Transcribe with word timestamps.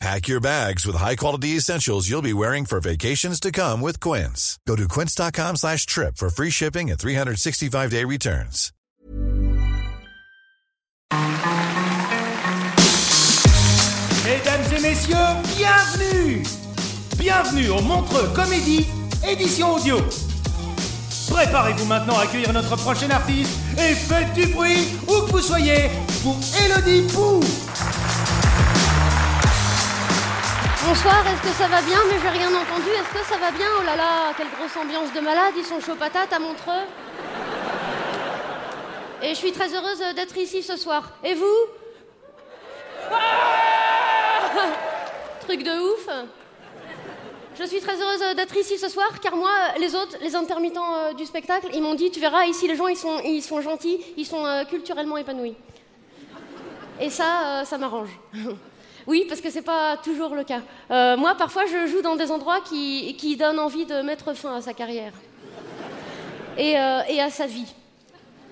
Pack 0.00 0.28
your 0.28 0.40
bags 0.40 0.86
with 0.86 0.96
high-quality 0.96 1.56
essentials 1.58 2.08
you'll 2.08 2.22
be 2.22 2.32
wearing 2.32 2.64
for 2.64 2.80
vacations 2.80 3.38
to 3.38 3.52
come 3.52 3.82
with 3.82 4.00
Quince. 4.00 4.58
Go 4.66 4.74
to 4.74 4.88
quince.com 4.88 5.56
slash 5.56 5.84
trip 5.84 6.16
for 6.16 6.30
free 6.30 6.48
shipping 6.48 6.90
and 6.90 6.98
365-day 6.98 8.06
returns. 8.06 8.72
Mesdames 14.24 14.72
et 14.72 14.80
messieurs, 14.80 15.16
bienvenue 15.58 16.42
Bienvenue 17.18 17.68
au 17.68 17.82
Montreux 17.82 18.28
Comédie, 18.34 18.86
édition 19.28 19.74
audio. 19.74 19.98
Préparez-vous 21.28 21.84
maintenant 21.84 22.16
à 22.18 22.22
accueillir 22.22 22.54
notre 22.54 22.74
prochain 22.76 23.10
artiste 23.10 23.52
et 23.76 23.94
faites 23.94 24.32
du 24.32 24.46
bruit, 24.46 24.88
où 25.06 25.26
que 25.26 25.32
vous 25.32 25.42
soyez, 25.42 25.90
pour 26.22 26.38
Elodie 26.64 27.06
Pou 27.12 27.40
Bonsoir, 30.90 31.24
est-ce 31.24 31.42
que 31.42 31.54
ça 31.56 31.68
va 31.68 31.80
bien 31.82 31.98
Mais 32.08 32.18
j'ai 32.20 32.30
rien 32.30 32.48
entendu. 32.48 32.90
Est-ce 32.90 33.16
que 33.16 33.24
ça 33.24 33.38
va 33.38 33.52
bien 33.52 33.68
Oh 33.78 33.82
là 33.84 33.94
là, 33.94 34.32
quelle 34.36 34.50
grosse 34.50 34.76
ambiance 34.76 35.12
de 35.12 35.20
malade. 35.20 35.54
Ils 35.56 35.64
sont 35.64 35.80
chauds 35.80 35.94
patates 35.94 36.32
à 36.32 36.40
Montreux. 36.40 36.82
Et 39.22 39.28
je 39.28 39.34
suis 39.34 39.52
très 39.52 39.72
heureuse 39.72 40.00
d'être 40.16 40.36
ici 40.36 40.64
ce 40.64 40.76
soir. 40.76 41.12
Et 41.22 41.34
vous 41.34 41.46
Truc 45.46 45.62
de 45.62 45.92
ouf. 45.92 46.08
Je 47.56 47.64
suis 47.66 47.80
très 47.80 48.02
heureuse 48.02 48.34
d'être 48.34 48.56
ici 48.56 48.76
ce 48.76 48.88
soir 48.88 49.20
car 49.22 49.36
moi, 49.36 49.52
les 49.78 49.94
autres, 49.94 50.16
les 50.20 50.34
intermittents 50.34 50.96
euh, 50.96 51.12
du 51.12 51.24
spectacle, 51.24 51.68
ils 51.72 51.82
m'ont 51.82 51.94
dit, 51.94 52.10
tu 52.10 52.18
verras, 52.18 52.46
ici 52.46 52.66
les 52.66 52.74
gens, 52.74 52.88
ils 52.88 52.96
sont, 52.96 53.20
ils 53.24 53.42
sont 53.42 53.60
gentils, 53.60 54.00
ils 54.16 54.26
sont 54.26 54.44
euh, 54.44 54.64
culturellement 54.64 55.18
épanouis. 55.18 55.54
Et 57.00 57.10
ça, 57.10 57.60
euh, 57.60 57.64
ça 57.64 57.78
m'arrange. 57.78 58.10
Oui, 59.10 59.24
parce 59.28 59.40
que 59.40 59.50
c'est 59.50 59.62
pas 59.62 59.96
toujours 59.96 60.36
le 60.36 60.44
cas. 60.44 60.60
Euh, 60.92 61.16
moi, 61.16 61.34
parfois, 61.34 61.64
je 61.66 61.88
joue 61.90 62.00
dans 62.00 62.14
des 62.14 62.30
endroits 62.30 62.60
qui, 62.60 63.16
qui 63.18 63.36
donnent 63.36 63.58
envie 63.58 63.84
de 63.84 64.02
mettre 64.02 64.34
fin 64.34 64.54
à 64.54 64.60
sa 64.62 64.72
carrière. 64.72 65.12
Et, 66.56 66.78
euh, 66.78 67.00
et 67.08 67.20
à 67.20 67.28
sa 67.28 67.46
vie, 67.46 67.74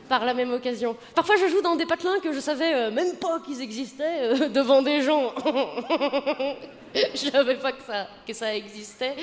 par 0.09 0.25
la 0.25 0.34
même 0.34 0.53
occasion. 0.53 0.97
Parfois, 1.15 1.37
je 1.37 1.47
joue 1.47 1.62
dans 1.62 1.77
des 1.77 1.87
patelins 1.87 2.19
que 2.20 2.33
je 2.33 2.41
savais 2.41 2.75
euh, 2.75 2.91
même 2.91 3.15
pas 3.19 3.39
qu'ils 3.47 3.61
existaient 3.62 4.48
devant 4.59 4.83
des 4.83 5.00
gens. 5.03 5.33
je 6.95 7.31
savais 7.31 7.55
pas 7.55 7.70
que 7.70 7.83
ça, 7.87 8.09
que 8.27 8.32
ça 8.34 8.53
existait. 8.56 9.15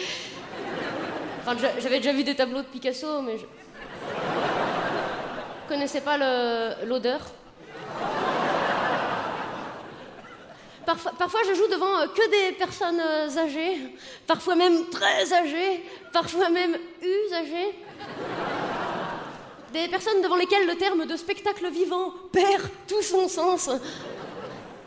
Enfin, 1.41 1.57
j'a- 1.61 1.77
j'avais 1.81 1.97
déjà 1.97 2.13
vu 2.13 2.23
des 2.23 2.35
tableaux 2.35 2.61
de 2.61 2.67
Picasso, 2.67 3.21
mais 3.21 3.37
je 3.37 3.45
connaissais 5.67 6.01
pas 6.01 6.17
l'odeur. 6.85 7.19
Parfois, 10.85 11.41
je 11.47 11.53
joue 11.55 11.67
devant 11.67 11.97
euh, 11.97 12.07
que 12.07 12.29
des 12.29 12.55
personnes 12.55 12.99
euh, 12.99 13.37
âgées, 13.37 13.77
parfois 14.27 14.55
même 14.55 14.87
très 14.89 15.33
âgées, 15.33 15.83
parfois 16.13 16.49
même 16.49 16.77
usagées. 17.01 17.75
Des 19.73 19.87
personnes 19.87 20.21
devant 20.21 20.35
lesquelles 20.35 20.67
le 20.67 20.75
terme 20.75 21.05
de 21.05 21.15
spectacle 21.17 21.69
vivant 21.69 22.13
perd 22.31 22.61
tout 22.87 23.01
son 23.01 23.27
sens. 23.27 23.69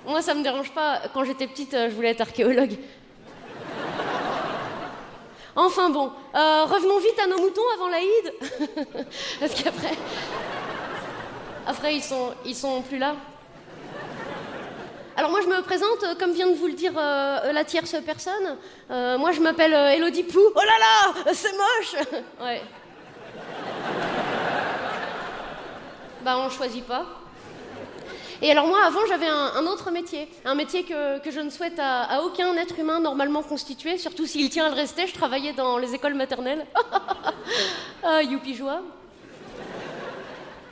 Moi, 0.07 0.23
ça 0.23 0.35
me 0.35 0.43
dérange 0.43 0.71
pas. 0.71 1.03
Quand 1.13 1.25
j'étais 1.25 1.47
petite, 1.47 1.75
euh, 1.75 1.91
je 1.91 1.95
voulais 1.95 2.11
être 2.11 2.21
archéologue. 2.21 2.77
Enfin 5.57 5.91
bon, 5.91 6.13
revenons 6.33 7.01
vite 7.01 7.19
à 7.19 7.27
nos 7.27 7.39
moutons 7.39 7.63
avant 7.75 7.89
l'Aïd. 7.89 8.33
Parce 9.41 9.55
qu'après. 9.55 9.97
Après, 11.67 11.97
ils 11.97 12.03
sont, 12.03 12.33
ils 12.45 12.55
sont 12.55 12.81
plus 12.83 12.99
là. 12.99 13.17
Alors 15.19 15.33
moi 15.33 15.41
je 15.41 15.49
me 15.49 15.61
présente, 15.63 16.05
euh, 16.05 16.15
comme 16.17 16.31
vient 16.31 16.47
de 16.47 16.55
vous 16.55 16.69
le 16.69 16.75
dire 16.75 16.93
euh, 16.97 17.51
la 17.51 17.65
tierce 17.65 17.97
personne. 18.07 18.57
Euh, 18.93 19.19
moi 19.19 19.33
je 19.33 19.41
m'appelle 19.41 19.75
euh, 19.75 19.91
Elodie 19.91 20.23
Pou. 20.23 20.39
Oh 20.39 20.61
là 20.61 21.25
là, 21.25 21.33
c'est 21.35 21.51
moche 21.51 22.05
Ouais. 22.41 22.63
Bah 26.23 26.39
on 26.39 26.49
choisit 26.49 26.85
pas. 26.87 27.05
Et 28.41 28.53
alors 28.53 28.69
moi 28.69 28.79
avant 28.87 29.05
j'avais 29.09 29.27
un, 29.27 29.55
un 29.57 29.67
autre 29.67 29.91
métier, 29.91 30.29
un 30.45 30.55
métier 30.55 30.85
que, 30.85 31.19
que 31.19 31.33
je 31.33 31.41
ne 31.41 31.51
souhaite 31.51 31.81
à, 31.81 32.05
à 32.05 32.21
aucun 32.21 32.55
être 32.55 32.79
humain 32.79 33.01
normalement 33.01 33.43
constitué, 33.43 33.99
surtout 33.99 34.25
s'il 34.25 34.49
tient 34.51 34.67
à 34.67 34.69
le 34.69 34.77
rester. 34.77 35.09
Je 35.09 35.15
travaillais 35.15 35.53
dans 35.53 35.79
les 35.79 35.97
écoles 35.97 36.15
maternelles. 36.15 36.65
ah, 38.05 38.23
youpi 38.23 38.55
joie. 38.55 38.83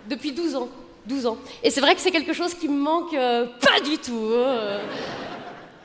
Depuis 0.06 0.31
12 0.31 0.55
ans. 0.55 0.69
12 1.06 1.27
ans. 1.27 1.39
Et 1.62 1.71
c'est 1.71 1.81
vrai 1.81 1.94
que 1.94 2.00
c'est 2.00 2.11
quelque 2.11 2.33
chose 2.33 2.55
qui 2.55 2.69
me 2.69 2.78
manque 2.78 3.15
euh, 3.15 3.47
pas 3.61 3.81
du 3.81 3.99
tout. 3.99 4.28
euh. 4.31 4.81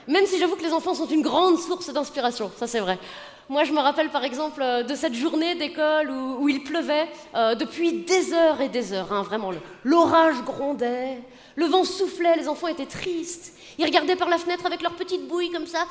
Même 0.08 0.26
si 0.26 0.40
j'avoue 0.40 0.56
que 0.56 0.64
les 0.64 0.74
enfants 0.74 0.94
sont 0.94 1.08
une 1.08 1.22
grande 1.22 1.60
source 1.60 1.92
d'inspiration, 1.94 2.52
ça 2.58 2.68
c'est 2.68 2.80
vrai. 2.80 2.98
Moi 3.50 3.64
je 3.66 3.74
me 3.74 3.80
rappelle 3.80 4.10
par 4.10 4.24
exemple 4.24 4.62
euh, 4.62 4.82
de 4.84 4.96
cette 4.96 5.14
journée 5.14 5.56
d'école 5.56 6.10
où, 6.10 6.48
il 6.50 6.64
pleuvait 6.64 7.10
euh, 7.36 7.54
depuis 7.54 8.04
des 8.04 8.34
heures 8.34 8.62
et 8.62 8.70
des 8.70 8.94
heures, 8.94 9.12
hein, 9.12 9.24
vraiment. 9.24 9.52
L'orage 9.84 10.42
grondait, 10.44 11.22
le 11.56 11.66
vent 11.66 11.84
soufflait, 11.84 12.36
les 12.38 12.48
enfants 12.48 12.68
étaient 12.68 12.86
tristes. 12.86 13.54
Ils 13.78 13.86
regardaient 13.86 14.16
par 14.16 14.30
la 14.30 14.38
fenêtre 14.38 14.66
avec 14.66 14.82
leurs 14.82 14.96
petites 14.96 15.28
bouilles 15.28 15.52
comme 15.52 15.68
ça. 15.68 15.86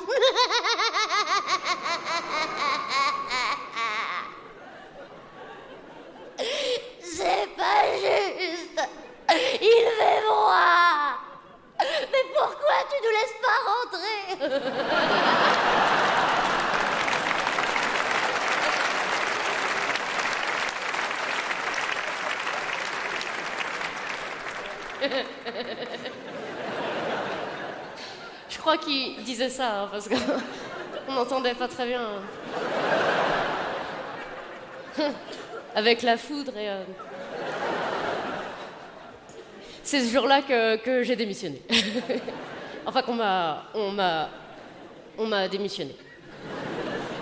C'est 7.01 7.49
pas 7.55 7.83
juste. 7.95 8.81
Il 9.61 9.85
fait 9.99 10.21
froid. 10.25 11.19
Mais 11.79 12.23
pourquoi 12.33 12.77
tu 12.89 12.97
nous 13.03 13.11
laisses 13.11 13.37
pas 13.41 13.59
rentrer 13.69 14.11
Je 28.49 28.57
crois 28.57 28.77
qu'il 28.77 29.23
disait 29.23 29.49
ça, 29.49 29.83
hein, 29.83 29.87
parce 29.91 30.07
qu'on 30.07 31.13
n'entendait 31.13 31.55
pas 31.55 31.67
très 31.67 31.87
bien. 31.87 32.01
Avec 35.75 36.01
la 36.01 36.17
foudre 36.17 36.55
et... 36.57 36.69
euh, 36.69 36.83
C'est 39.83 40.01
ce 40.01 40.13
jour-là 40.13 40.41
que, 40.41 41.03
j'ai 41.03 41.15
démissionné. 41.15 41.61
enfin 42.85 43.01
qu'on. 43.01 43.19
On 45.17 45.27
m'a 45.27 45.47
démissionné. 45.47 45.95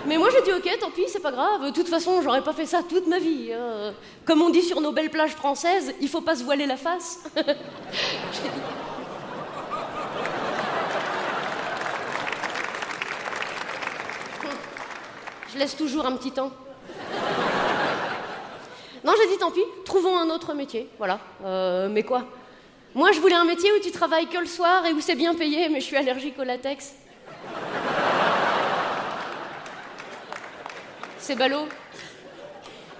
Mais 0.06 0.16
moi 0.16 0.28
j'ai 0.32 0.42
dit 0.42 0.52
ok, 0.52 0.78
tant 0.80 0.90
pis, 0.90 1.04
c'est 1.08 1.20
pas 1.20 1.30
grave. 1.30 1.64
De 1.66 1.70
toute 1.70 1.88
façon, 1.88 2.22
j'aurais 2.22 2.42
pas 2.42 2.52
fait 2.52 2.66
ça 2.66 2.82
toute 2.82 3.06
ma 3.06 3.18
vie. 3.18 3.52
hein. 3.52 3.92
Comme 4.24 4.40
on 4.42 4.50
dit 4.50 4.62
sur 4.62 4.80
nos 4.80 4.92
belles 4.92 5.10
plages 5.10 5.32
françaises, 5.34 5.94
il 6.00 6.08
faut 6.08 6.22
pas 6.22 6.36
se 6.36 6.42
voiler 6.44 6.66
la 6.66 6.76
face. 6.76 7.20
Je 15.52 15.58
laisse 15.58 15.76
toujours 15.76 16.06
un 16.06 16.12
petit 16.16 16.30
temps. 16.30 16.50
Non, 19.02 19.12
j'ai 19.20 19.28
dit 19.28 19.38
tant 19.38 19.50
pis, 19.50 19.62
trouvons 19.84 20.16
un 20.16 20.28
autre 20.30 20.54
métier. 20.54 20.88
Voilà. 20.98 21.18
Euh, 21.44 21.88
mais 21.88 22.02
quoi? 22.02 22.24
Moi, 22.94 23.12
je 23.12 23.20
voulais 23.20 23.34
un 23.34 23.44
métier 23.44 23.70
où 23.72 23.80
tu 23.80 23.90
travailles 23.90 24.26
que 24.26 24.38
le 24.38 24.46
soir 24.46 24.84
et 24.86 24.92
où 24.92 25.00
c'est 25.00 25.14
bien 25.14 25.34
payé, 25.34 25.68
mais 25.68 25.80
je 25.80 25.86
suis 25.86 25.96
allergique 25.96 26.38
au 26.38 26.44
latex. 26.44 26.94
C'est 31.30 31.36
ballot. 31.36 31.68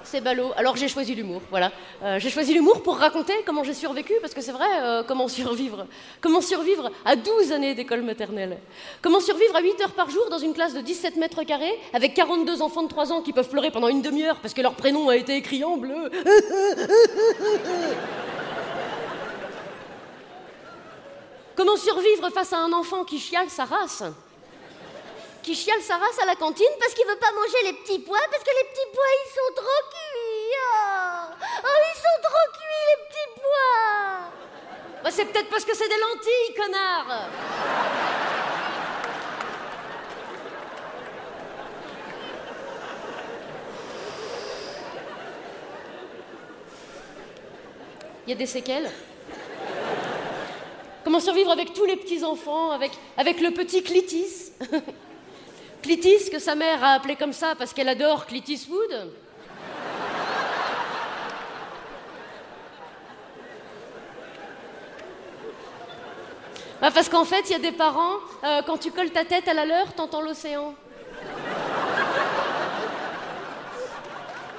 c'est 0.04 0.20
ballot. 0.20 0.52
Alors 0.56 0.76
j'ai 0.76 0.86
choisi 0.86 1.16
l'humour, 1.16 1.42
voilà. 1.50 1.72
Euh, 2.04 2.20
j'ai 2.20 2.30
choisi 2.30 2.54
l'humour 2.54 2.80
pour 2.84 2.96
raconter 2.96 3.32
comment 3.44 3.64
j'ai 3.64 3.74
survécu, 3.74 4.12
parce 4.20 4.34
que 4.34 4.40
c'est 4.40 4.52
vrai, 4.52 4.68
euh, 4.82 5.02
comment 5.02 5.26
survivre. 5.26 5.88
Comment 6.20 6.40
survivre 6.40 6.92
à 7.04 7.16
12 7.16 7.50
années 7.50 7.74
d'école 7.74 8.02
maternelle. 8.02 8.58
Comment 9.02 9.18
survivre 9.18 9.56
à 9.56 9.60
8 9.60 9.80
heures 9.80 9.94
par 9.94 10.10
jour 10.10 10.28
dans 10.30 10.38
une 10.38 10.54
classe 10.54 10.74
de 10.74 10.80
17 10.80 11.16
mètres 11.16 11.42
carrés, 11.42 11.76
avec 11.92 12.14
42 12.14 12.62
enfants 12.62 12.84
de 12.84 12.88
3 12.88 13.10
ans 13.10 13.20
qui 13.20 13.32
peuvent 13.32 13.48
pleurer 13.48 13.72
pendant 13.72 13.88
une 13.88 14.00
demi-heure 14.00 14.38
parce 14.40 14.54
que 14.54 14.62
leur 14.62 14.74
prénom 14.74 15.08
a 15.08 15.16
été 15.16 15.34
écrit 15.34 15.64
en 15.64 15.76
bleu. 15.76 16.08
comment 21.56 21.76
survivre 21.76 22.30
face 22.30 22.52
à 22.52 22.58
un 22.58 22.72
enfant 22.72 23.02
qui 23.02 23.18
chiale 23.18 23.50
sa 23.50 23.64
race 23.64 24.04
qui 25.42 25.54
chiale 25.54 25.80
sa 25.82 25.96
race 25.96 26.18
à 26.22 26.26
la 26.26 26.36
cantine 26.36 26.66
parce 26.78 26.94
qu'il 26.94 27.06
veut 27.06 27.18
pas 27.18 27.32
manger 27.32 27.58
les 27.64 27.72
petits 27.72 27.98
pois, 28.00 28.18
parce 28.30 28.42
que 28.42 28.50
les 28.50 28.68
petits 28.68 28.90
pois, 28.92 29.04
ils 29.24 29.30
sont 29.30 29.54
trop 29.54 29.82
cuits. 29.90 30.56
Oh, 30.62 31.64
oh 31.64 31.78
ils 31.92 31.98
sont 31.98 32.20
trop 32.22 32.46
cuits, 32.52 32.84
les 32.90 32.98
petits 33.08 33.40
pois. 33.40 35.02
Bah, 35.02 35.10
c'est 35.10 35.24
peut-être 35.26 35.48
parce 35.48 35.64
que 35.64 35.74
c'est 35.74 35.88
des 35.88 35.98
lentilles, 35.98 36.54
connard. 36.56 37.28
Il 48.26 48.30
y 48.30 48.32
a 48.34 48.36
des 48.36 48.46
séquelles. 48.46 48.90
Comment 51.02 51.18
survivre 51.18 51.50
avec 51.50 51.72
tous 51.72 51.86
les 51.86 51.96
petits-enfants, 51.96 52.70
avec, 52.70 52.92
avec 53.16 53.40
le 53.40 53.50
petit 53.52 53.82
Clitis? 53.82 54.52
Clitis, 55.90 56.30
que 56.30 56.38
sa 56.38 56.54
mère 56.54 56.84
a 56.84 56.92
appelé 56.92 57.16
comme 57.16 57.32
ça 57.32 57.56
parce 57.58 57.72
qu'elle 57.72 57.88
adore 57.88 58.26
Clitis 58.26 58.68
Wood. 58.70 59.10
Bah 66.80 66.92
parce 66.94 67.08
qu'en 67.08 67.24
fait, 67.24 67.42
il 67.46 67.50
y 67.50 67.54
a 67.56 67.58
des 67.58 67.72
parents, 67.72 68.18
euh, 68.44 68.62
quand 68.64 68.78
tu 68.78 68.92
colles 68.92 69.10
ta 69.10 69.24
tête 69.24 69.48
à 69.48 69.52
la 69.52 69.66
leur, 69.66 69.92
t'entends 69.92 70.20
l'océan. 70.20 70.76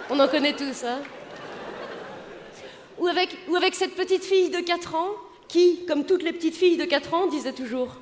On 0.10 0.20
en 0.20 0.28
connaît 0.28 0.54
tous, 0.54 0.84
hein 0.84 1.00
ou 3.00 3.08
avec, 3.08 3.38
ou 3.48 3.56
avec 3.56 3.74
cette 3.74 3.96
petite 3.96 4.26
fille 4.26 4.50
de 4.50 4.60
4 4.60 4.96
ans 4.96 5.12
qui, 5.48 5.86
comme 5.86 6.06
toutes 6.06 6.24
les 6.24 6.34
petites 6.34 6.58
filles 6.58 6.76
de 6.76 6.84
4 6.84 7.14
ans, 7.14 7.28
disait 7.28 7.54
toujours 7.54 7.96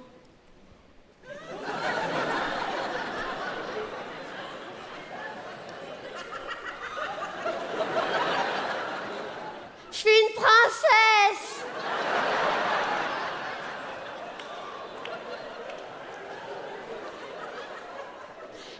Je 9.92 10.08
suis 10.08 10.10
une 10.10 10.34
princesse 10.34 11.66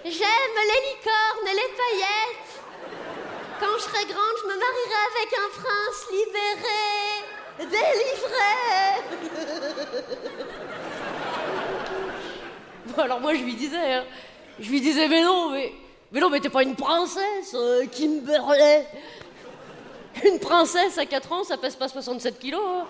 J'aime 0.06 0.56
les 0.56 0.82
licornes 0.90 1.48
et 1.48 1.54
les 1.54 1.70
paillettes. 1.76 2.50
Quand 3.60 3.78
je 3.78 3.84
serai 3.84 4.06
grande, 4.06 4.38
je 4.42 4.48
me 4.48 4.56
marierai 4.56 5.02
avec 5.16 5.30
un 5.34 5.50
prince 5.60 6.00
libéré, 6.10 6.88
délivré. 7.70 8.54
bon, 12.86 13.02
alors 13.02 13.20
moi 13.20 13.34
je 13.34 13.44
lui 13.44 13.56
disais, 13.56 13.94
hein, 13.94 14.06
je 14.60 14.70
lui 14.70 14.80
disais, 14.80 15.10
mais 15.10 15.22
non, 15.22 15.50
mais, 15.50 15.74
mais 16.14 16.22
non, 16.22 16.30
mais 16.30 16.40
t'es 16.40 16.50
pas 16.50 16.64
une 16.64 16.78
princesse, 16.78 17.54
euh, 17.54 17.86
Kimberley. 17.88 18.88
Une 20.24 20.40
princesse 20.40 20.98
à 20.98 21.06
4 21.06 21.32
ans, 21.32 21.44
ça 21.44 21.58
pèse 21.58 21.76
pas 21.76 21.90
67 21.90 22.40
kilos. 22.40 22.62
Hein. 22.66 22.86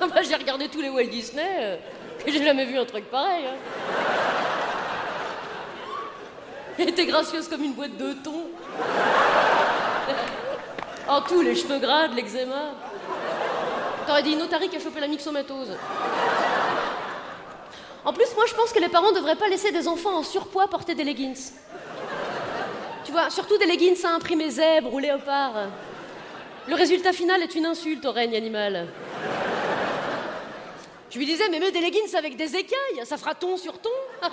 Ah 0.00 0.06
bah, 0.08 0.22
j'ai 0.22 0.34
regardé 0.34 0.68
tous 0.68 0.80
les 0.82 0.90
Walt 0.90 1.06
Disney, 1.06 1.56
euh, 1.60 1.76
j'ai 2.32 2.44
jamais 2.44 2.64
vu 2.64 2.76
un 2.76 2.84
truc 2.84 3.04
pareil. 3.04 3.44
Hein. 3.46 3.56
Elle 6.78 6.88
était 6.88 7.06
gracieuse 7.06 7.48
comme 7.48 7.62
une 7.62 7.72
boîte 7.72 7.96
de 7.96 8.12
thon. 8.14 8.42
En 11.08 11.20
tout, 11.20 11.40
les 11.40 11.54
cheveux 11.54 11.78
gras, 11.78 12.08
l'eczéma. 12.08 12.72
T'aurais 14.08 14.24
dit 14.24 14.32
une 14.32 14.42
otarie 14.42 14.68
qui 14.68 14.74
a 14.74 14.80
chopé 14.80 14.98
la 14.98 15.06
myxomatose. 15.06 15.70
En 18.04 18.12
plus, 18.12 18.26
moi, 18.34 18.44
je 18.48 18.54
pense 18.54 18.72
que 18.72 18.80
les 18.80 18.88
parents 18.88 19.12
devraient 19.12 19.36
pas 19.36 19.46
laisser 19.46 19.70
des 19.70 19.86
enfants 19.86 20.16
en 20.16 20.24
surpoids 20.24 20.66
porter 20.66 20.96
des 20.96 21.04
leggings. 21.04 21.52
Tu 23.04 23.12
vois, 23.12 23.30
surtout 23.30 23.56
des 23.56 23.66
leggings 23.66 24.04
à 24.04 24.16
imprimer 24.16 24.50
zèbre 24.50 24.92
ou 24.92 24.98
léopard. 24.98 25.52
Le 26.66 26.74
résultat 26.74 27.12
final 27.12 27.40
est 27.40 27.54
une 27.54 27.66
insulte 27.66 28.04
au 28.04 28.10
règne 28.10 28.34
animal. 28.34 28.88
Je 31.10 31.18
lui 31.18 31.26
disais, 31.26 31.48
mais 31.50 31.60
mets 31.60 31.70
des 31.70 31.80
leggings 31.80 32.14
avec 32.16 32.36
des 32.36 32.56
écailles, 32.56 33.04
ça 33.04 33.16
fera 33.16 33.34
ton 33.34 33.56
sur 33.56 33.78
ton. 33.80 33.90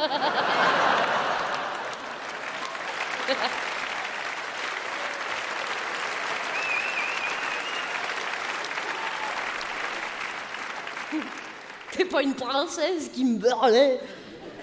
T'es 11.92 12.06
pas 12.06 12.24
une 12.24 12.34
princesse 12.34 13.10
qui 13.14 13.24
me. 13.24 13.40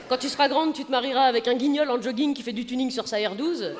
Quand 0.08 0.16
tu 0.16 0.28
seras 0.28 0.48
grande, 0.48 0.74
tu 0.74 0.84
te 0.84 0.90
marieras 0.90 1.26
avec 1.26 1.46
un 1.46 1.54
guignol 1.54 1.88
en 1.90 2.02
jogging 2.02 2.34
qui 2.34 2.42
fait 2.42 2.52
du 2.52 2.66
tuning 2.66 2.90
sur 2.90 3.06
sa 3.06 3.18
R12. 3.18 3.74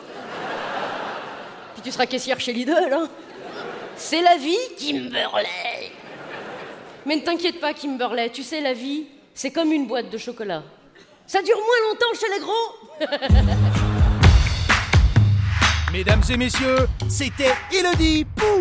Puis 1.74 1.82
tu 1.82 1.90
seras 1.90 2.06
caissière 2.06 2.38
chez 2.38 2.52
Lidl, 2.52 2.92
hein. 2.92 3.08
C'est 3.96 4.22
la 4.22 4.36
vie, 4.36 4.56
Kimberley. 4.78 5.48
Mais 7.06 7.16
ne 7.16 7.22
t'inquiète 7.22 7.60
pas, 7.60 7.72
Kimberley, 7.72 8.30
tu 8.30 8.42
sais, 8.42 8.60
la 8.60 8.72
vie, 8.72 9.04
c'est 9.34 9.50
comme 9.50 9.72
une 9.72 9.86
boîte 9.86 10.10
de 10.10 10.18
chocolat. 10.18 10.62
Ça 11.26 11.40
dure 11.42 11.56
moins 11.56 11.80
longtemps 11.88 12.12
chez 12.18 12.28
les 12.28 12.38
gros. 12.40 12.74
Mesdames 15.92 16.22
et 16.28 16.36
messieurs, 16.36 16.86
c'était 17.08 17.54
Elodie 17.72 18.24
Pou. 18.24 18.60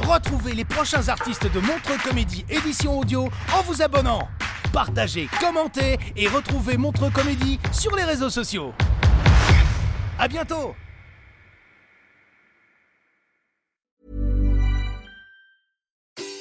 Retrouvez 0.00 0.54
les 0.54 0.64
prochains 0.64 1.08
artistes 1.08 1.52
de 1.52 1.60
Montre 1.60 2.00
Comédie 2.02 2.44
édition 2.48 2.98
audio 2.98 3.28
en 3.52 3.62
vous 3.62 3.82
abonnant. 3.82 4.28
Partagez, 4.72 5.28
commentez 5.40 5.98
et 6.16 6.28
retrouvez 6.28 6.76
Montre 6.76 7.12
Comédie 7.12 7.58
sur 7.72 7.96
les 7.96 8.04
réseaux 8.04 8.30
sociaux. 8.30 8.72
À 10.18 10.28
bientôt 10.28 10.74